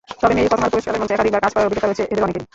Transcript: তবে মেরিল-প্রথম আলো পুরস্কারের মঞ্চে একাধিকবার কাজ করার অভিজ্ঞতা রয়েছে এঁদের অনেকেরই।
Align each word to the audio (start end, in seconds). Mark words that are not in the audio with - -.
তবে 0.21 0.33
মেরিল-প্রথম 0.35 0.65
আলো 0.65 0.73
পুরস্কারের 0.73 0.99
মঞ্চে 1.01 1.15
একাধিকবার 1.15 1.43
কাজ 1.43 1.51
করার 1.53 1.67
অভিজ্ঞতা 1.67 1.87
রয়েছে 1.87 2.03
এঁদের 2.11 2.25
অনেকেরই। 2.25 2.45